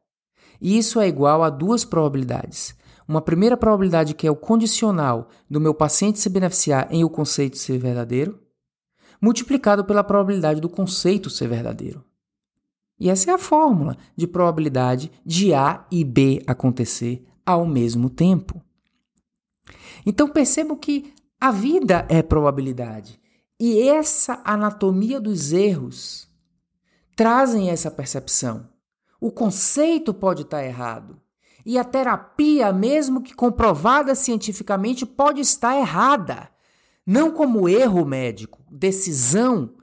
E 0.61 0.77
isso 0.77 1.01
é 1.01 1.09
igual 1.09 1.42
a 1.42 1.49
duas 1.49 1.87
probabilidades. 1.87 2.77
Uma 3.09 3.22
primeira 3.22 3.57
probabilidade 3.57 4.14
que 4.14 4.27
é 4.27 4.31
o 4.31 4.37
condicional 4.37 5.31
do 5.49 5.59
meu 5.59 5.72
paciente 5.72 6.18
se 6.18 6.29
beneficiar 6.29 6.87
em 6.90 7.03
o 7.03 7.09
conceito 7.09 7.57
ser 7.57 7.79
verdadeiro, 7.79 8.38
multiplicado 9.22 9.87
pela 9.87 10.05
probabilidade 10.05 10.61
do 10.61 10.68
conceito 10.68 11.31
ser 11.31 11.49
verdadeiro. 11.49 12.05
E 13.01 13.09
essa 13.09 13.31
é 13.31 13.35
a 13.35 13.38
fórmula 13.38 13.96
de 14.14 14.27
probabilidade 14.27 15.11
de 15.25 15.55
A 15.55 15.87
e 15.90 16.05
B 16.05 16.42
acontecer 16.46 17.27
ao 17.44 17.64
mesmo 17.66 18.11
tempo. 18.11 18.61
Então 20.05 20.29
percebo 20.29 20.77
que 20.77 21.14
a 21.40 21.51
vida 21.51 22.07
é 22.11 22.22
probabilidade. 22.22 23.18
E 23.59 23.81
essa 23.88 24.42
anatomia 24.44 25.18
dos 25.18 25.53
erros 25.53 26.25
trazem 27.16 27.70
essa 27.70 27.90
percepção. 27.90 28.68
O 29.18 29.33
conceito 29.33 30.12
pode 30.12 30.42
estar 30.42 30.62
errado. 30.62 31.18
E 31.64 31.79
a 31.79 31.83
terapia, 31.83 32.72
mesmo 32.72 33.22
que 33.22 33.35
comprovada 33.35 34.14
cientificamente, 34.14 35.05
pode 35.05 35.40
estar 35.40 35.76
errada. 35.76 36.50
Não 37.05 37.31
como 37.33 37.68
erro 37.68 38.05
médico, 38.05 38.62
decisão 38.70 39.74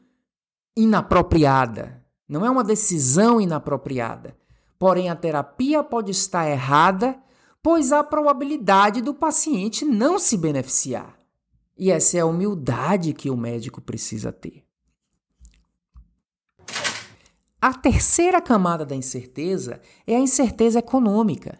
inapropriada. 0.78 2.02
Não 2.30 2.46
é 2.46 2.50
uma 2.50 2.64
decisão 2.64 3.42
inapropriada. 3.42 4.38
Porém, 4.80 5.10
a 5.10 5.16
terapia 5.16 5.84
pode 5.84 6.12
estar 6.12 6.48
errada, 6.48 7.18
pois 7.62 7.92
há 7.92 8.04
probabilidade 8.04 9.02
do 9.02 9.14
paciente 9.14 9.84
não 9.84 10.20
se 10.20 10.38
beneficiar. 10.38 11.20
E 11.78 11.90
essa 11.90 12.18
é 12.18 12.22
a 12.22 12.26
humildade 12.26 13.14
que 13.14 13.30
o 13.30 13.38
médico 13.38 13.82
precisa 13.82 14.32
ter. 14.32 14.63
A 17.64 17.74
terceira 17.74 18.42
camada 18.42 18.86
da 18.86 18.94
incerteza 18.94 19.80
é 20.06 20.18
a 20.18 20.20
incerteza 20.20 20.80
econômica. 20.80 21.58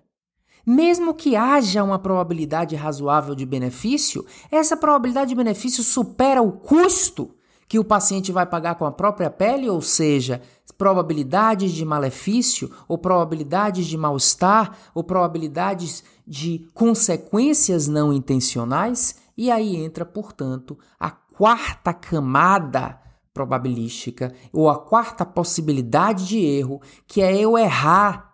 Mesmo 0.68 1.14
que 1.14 1.34
haja 1.34 1.82
uma 1.82 1.98
probabilidade 1.98 2.76
razoável 2.76 3.34
de 3.34 3.46
benefício, 3.46 4.26
essa 4.52 4.76
probabilidade 4.76 5.30
de 5.30 5.36
benefício 5.36 5.82
supera 5.82 6.42
o 6.42 6.52
custo 6.52 7.34
que 7.70 7.80
o 7.80 7.86
paciente 7.86 8.34
vai 8.34 8.46
pagar 8.46 8.76
com 8.76 8.84
a 8.84 8.92
própria 8.92 9.30
pele, 9.30 9.70
ou 9.70 9.82
seja, 9.82 10.42
probabilidades 10.78 11.72
de 11.72 11.86
malefício, 11.86 12.70
ou 12.86 12.98
probabilidades 12.98 13.86
de 13.86 13.98
mal-estar, 13.98 14.78
ou 14.94 15.06
probabilidades 15.06 16.04
de 16.28 16.68
consequências 16.74 17.88
não 17.88 18.12
intencionais, 18.12 19.16
e 19.38 19.50
aí 19.50 19.78
entra, 19.78 20.04
portanto, 20.04 20.78
a 21.00 21.10
quarta 21.10 21.94
camada 21.94 23.00
probabilística, 23.34 24.34
ou 24.52 24.70
a 24.70 24.78
quarta 24.78 25.26
possibilidade 25.26 26.28
de 26.28 26.40
erro, 26.40 26.82
que 27.08 27.22
é 27.22 27.36
eu 27.36 27.58
errar 27.58 28.34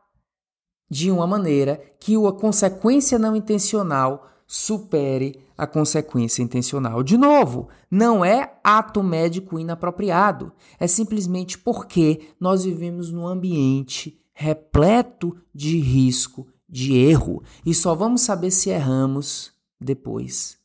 de 0.90 1.12
uma 1.12 1.28
maneira 1.28 1.82
que 2.00 2.16
a 2.16 2.32
consequência 2.32 3.18
não 3.20 3.36
intencional 3.36 4.28
supere 4.46 5.40
a 5.56 5.68
consequência 5.68 6.42
intencional. 6.42 7.04
De 7.04 7.18
novo, 7.18 7.70
não 7.92 8.26
é 8.26 8.58
ato 8.64 9.04
médico 9.04 9.60
inapropriado, 9.60 10.52
é 10.80 10.88
simplesmente 10.88 11.58
porque 11.58 12.30
nós 12.40 12.64
vivemos 12.64 13.12
num 13.12 13.28
ambiente 13.28 14.20
repleto 14.34 15.36
de 15.54 15.80
risco 15.80 16.48
de 16.68 16.98
erro 16.98 17.44
e 17.66 17.74
só 17.74 17.94
vamos 17.94 18.22
saber 18.22 18.52
se 18.52 18.70
erramos 18.70 19.52
depois. 19.80 20.58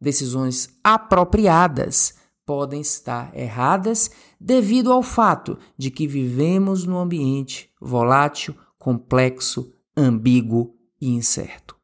Decisões 0.00 0.70
apropriadas 0.82 2.14
podem 2.44 2.80
estar 2.80 3.36
erradas 3.36 4.10
devido 4.40 4.92
ao 4.92 5.02
fato 5.02 5.58
de 5.76 5.90
que 5.90 6.06
vivemos 6.06 6.84
num 6.84 6.98
ambiente 6.98 7.70
volátil, 7.80 8.54
complexo, 8.78 9.72
ambíguo 9.96 10.74
e 11.00 11.10
incerto. 11.10 11.76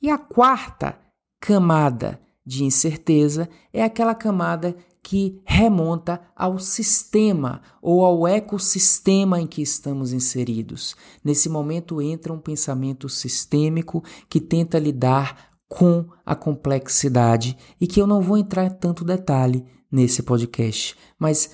E 0.00 0.10
a 0.10 0.18
quarta 0.18 0.98
camada 1.40 2.20
de 2.44 2.64
incerteza 2.64 3.48
é 3.72 3.82
aquela 3.82 4.14
camada 4.14 4.76
que 5.06 5.40
remonta 5.44 6.20
ao 6.34 6.58
sistema 6.58 7.62
ou 7.80 8.04
ao 8.04 8.26
ecossistema 8.26 9.40
em 9.40 9.46
que 9.46 9.62
estamos 9.62 10.12
inseridos. 10.12 10.96
Nesse 11.22 11.48
momento 11.48 12.02
entra 12.02 12.32
um 12.32 12.40
pensamento 12.40 13.08
sistêmico 13.08 14.02
que 14.28 14.40
tenta 14.40 14.80
lidar 14.80 15.45
com 15.68 16.06
a 16.24 16.34
complexidade 16.34 17.56
e 17.80 17.86
que 17.86 18.00
eu 18.00 18.06
não 18.06 18.20
vou 18.20 18.38
entrar 18.38 18.64
em 18.64 18.70
tanto 18.70 19.04
detalhe 19.04 19.64
nesse 19.90 20.22
podcast, 20.22 20.96
mas 21.18 21.50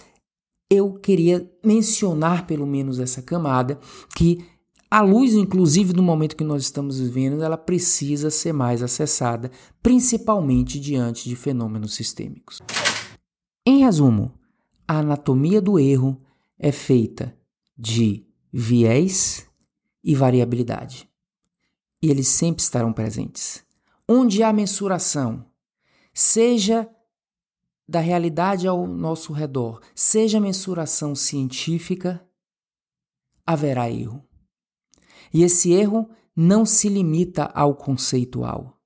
eu 0.71 0.95
queria 0.95 1.51
mencionar 1.65 2.47
pelo 2.47 2.67
menos 2.67 2.99
essa 2.99 3.21
camada 3.21 3.79
que 4.17 4.45
a 4.91 5.01
luz, 5.01 5.33
inclusive 5.33 5.95
no 5.95 6.03
momento 6.03 6.37
que 6.37 6.45
nós 6.45 6.63
estamos 6.63 7.01
vivendo, 7.01 7.43
ela 7.43 7.57
precisa 7.57 8.31
ser 8.31 8.53
mais 8.53 8.83
acessada, 8.83 9.51
principalmente 9.83 10.79
diante 10.79 11.29
de 11.29 11.35
fenômenos 11.35 11.95
sistêmicos. 11.95 12.61
Em 13.67 13.79
resumo, 13.79 14.33
a 14.87 14.99
anatomia 14.99 15.63
do 15.63 15.79
erro 15.79 16.21
é 16.59 16.71
feita 16.71 17.35
de 17.77 18.27
viés 18.53 19.47
e 20.05 20.15
variabilidade. 20.15 21.09
E 22.03 22.11
eles 22.11 22.29
sempre 22.29 22.63
estarão 22.63 22.93
presentes. 22.93 23.65
Onde 24.15 24.43
há 24.43 24.53
mensuração, 24.53 25.43
seja 26.13 26.87
da 27.89 27.99
realidade 27.99 28.69
ao 28.69 28.87
nosso 28.87 29.33
redor, 29.33 29.81
seja 29.95 30.39
mensuração 30.39 31.15
científica, 31.15 32.23
haverá 33.47 33.91
erro. 33.91 34.23
E 35.33 35.43
esse 35.43 35.73
erro 35.73 36.11
não 36.37 36.67
se 36.67 36.91
limita 36.91 37.45
ao 37.55 37.75
conceitual. 37.75 38.79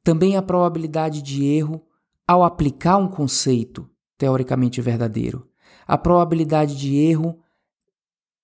Também 0.00 0.36
a 0.36 0.42
probabilidade 0.42 1.22
de 1.22 1.44
erro 1.44 1.84
ao 2.24 2.44
aplicar 2.44 2.98
um 2.98 3.08
conceito 3.08 3.90
teoricamente 4.16 4.80
verdadeiro. 4.80 5.50
A 5.88 5.98
probabilidade 5.98 6.76
de 6.76 6.94
erro 6.94 7.36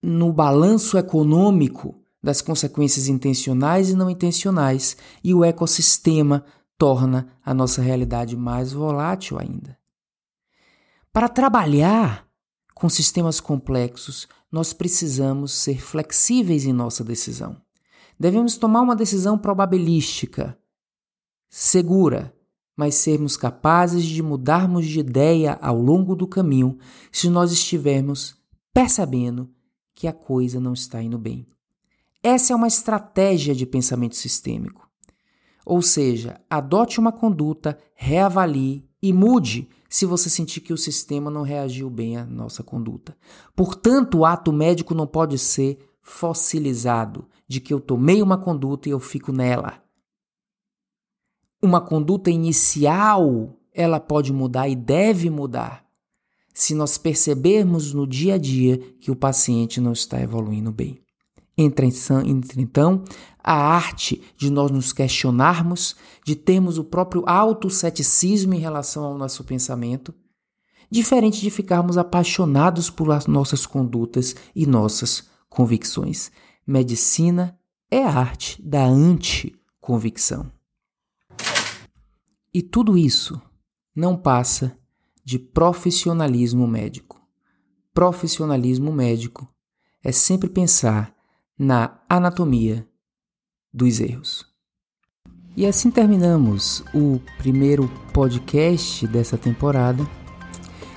no 0.03 0.33
balanço 0.33 0.99
econômico 0.99 2.05
das 2.27 2.43
consequências 2.43 3.07
intencionais 3.07 3.89
e 3.89 3.95
não 3.95 4.11
intencionais, 4.11 4.97
e 5.23 5.33
o 5.33 5.45
ecossistema 5.45 6.45
torna 6.77 7.29
a 7.45 7.55
nossa 7.55 7.81
realidade 7.81 8.37
mais 8.37 8.73
volátil 8.73 9.39
ainda. 9.39 9.79
Para 11.13 11.29
trabalhar 11.29 12.27
com 12.75 12.89
sistemas 12.89 13.39
complexos, 13.39 14.27
nós 14.51 14.73
precisamos 14.73 15.53
ser 15.53 15.81
flexíveis 15.81 16.65
em 16.67 16.73
nossa 16.73 17.05
decisão. 17.05 17.63
Devemos 18.19 18.57
tomar 18.57 18.81
uma 18.81 18.97
decisão 18.97 19.39
probabilística, 19.39 20.59
segura, 21.49 22.35
mas 22.77 22.97
sermos 22.97 23.37
capazes 23.37 24.05
de 24.05 24.21
mudarmos 24.21 24.85
de 24.85 24.99
ideia 24.99 25.57
ao 25.63 25.81
longo 25.81 26.17
do 26.17 26.27
caminho 26.27 26.77
se 27.13 27.31
nós 27.31 27.53
estivermos 27.53 28.35
percebendo 28.75 29.49
que 29.95 30.09
a 30.09 30.13
coisa 30.13 30.59
não 30.59 30.73
está 30.73 31.01
indo 31.01 31.17
bem. 31.17 31.47
Essa 32.29 32.53
é 32.53 32.57
uma 32.57 32.67
estratégia 32.67 33.55
de 33.55 33.65
pensamento 33.65 34.17
sistêmico. 34.17 34.91
Ou 35.65 35.81
seja, 35.81 36.41
adote 36.51 36.99
uma 36.99 37.13
conduta, 37.13 37.79
reavalie 37.95 38.85
e 39.01 39.13
mude 39.13 39.69
se 39.89 40.05
você 40.05 40.29
sentir 40.29 40.61
que 40.61 40.73
o 40.73 40.77
sistema 40.77 41.31
não 41.31 41.43
reagiu 41.43 41.89
bem 41.89 42.17
à 42.17 42.25
nossa 42.25 42.65
conduta. 42.65 43.17
Portanto, 43.55 44.19
o 44.19 44.25
ato 44.25 44.53
médico 44.53 44.93
não 44.93 45.07
pode 45.07 45.39
ser 45.39 45.79
fossilizado, 46.03 47.29
de 47.47 47.61
que 47.61 47.73
eu 47.73 47.79
tomei 47.79 48.21
uma 48.21 48.37
conduta 48.37 48.89
e 48.89 48.93
eu 48.93 48.99
fico 48.99 49.31
nela. 49.31 49.81
Uma 51.63 51.81
conduta 51.81 52.29
inicial, 52.29 53.57
ela 53.73 54.01
pode 54.01 54.33
mudar 54.33 54.69
e 54.69 54.75
deve 54.75 55.31
mudar 55.31 55.87
se 56.53 56.75
nós 56.75 56.99
percebermos 56.99 57.93
no 57.95 58.05
dia 58.05 58.35
a 58.35 58.39
dia 58.39 58.79
que 58.99 59.13
o 59.13 59.17
paciente 59.17 59.81
não 59.81 59.93
está 59.93 60.21
evoluindo 60.21 60.73
bem. 60.73 61.06
Entra 61.59 61.87
então 61.87 63.03
a 63.43 63.55
arte 63.55 64.23
de 64.37 64.51
nós 64.51 64.71
nos 64.71 64.93
questionarmos, 64.93 65.97
de 66.25 66.37
termos 66.37 66.77
o 66.77 66.85
próprio 66.85 67.25
autoceticismo 67.27 68.53
em 68.53 68.59
relação 68.59 69.05
ao 69.05 69.17
nosso 69.17 69.43
pensamento, 69.43 70.13
diferente 70.91 71.41
de 71.41 71.51
ficarmos 71.51 71.97
apaixonados 71.97 72.91
por 72.91 73.09
nossas 73.27 73.65
condutas 73.65 74.37
e 74.55 74.67
nossas 74.67 75.31
convicções. 75.49 76.31
Medicina 76.67 77.59
é 77.91 78.03
a 78.03 78.11
arte 78.11 78.61
da 78.63 78.85
anticonvicção. 78.85 80.53
E 82.53 82.61
tudo 82.61 82.99
isso 82.99 83.41
não 83.95 84.17
passa 84.17 84.77
de 85.25 85.39
profissionalismo 85.39 86.67
médico. 86.67 87.21
Profissionalismo 87.95 88.93
médico 88.93 89.49
é 90.03 90.13
sempre 90.13 90.51
pensar 90.51 91.16
na 91.59 91.99
anatomia 92.09 92.87
dos 93.73 94.01
erros. 94.01 94.47
E 95.57 95.65
assim 95.67 95.91
terminamos 95.91 96.85
o 96.93 97.21
primeiro 97.39 97.89
podcast 98.13 99.07
dessa 99.07 99.39
temporada, 99.39 100.07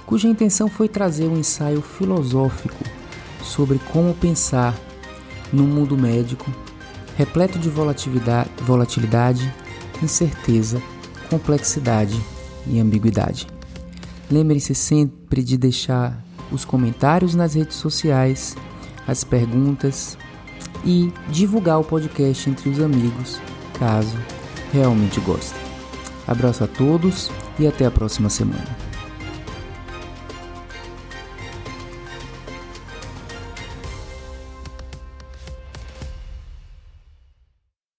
cuja 0.06 0.28
intenção 0.28 0.68
foi 0.68 0.90
trazer 0.90 1.28
um 1.28 1.38
ensaio 1.38 1.82
filosófico 1.82 2.84
sobre 3.44 3.80
como 3.92 4.14
pensar 4.14 4.78
no 5.52 5.64
mundo 5.64 5.98
médico 5.98 6.52
repleto 7.16 7.60
de 7.60 7.70
volatilidade, 7.70 8.50
volatilidade 8.64 9.54
incerteza, 10.02 10.82
complexidade 11.30 12.20
e 12.68 12.80
ambiguidade. 12.80 13.48
Lembre-se 14.30 14.76
sempre 14.76 15.44
de 15.44 15.58
deixar 15.58 16.24
os 16.52 16.66
comentários 16.66 17.36
nas 17.36 17.54
redes 17.54 17.78
sociais, 17.78 18.56
as 19.08 19.24
perguntas 19.24 20.18
e 20.86 21.12
divulgar 21.30 21.80
o 21.80 21.84
podcast 21.84 22.50
entre 22.50 22.70
os 22.70 22.80
amigos, 22.80 23.40
caso 23.78 24.18
realmente 24.72 25.20
gostem. 25.22 25.60
Abraço 26.28 26.64
a 26.64 26.68
todos 26.68 27.32
e 27.58 27.68
até 27.68 27.86
a 27.86 27.92
próxima 27.92 28.30
semana. 28.30 28.79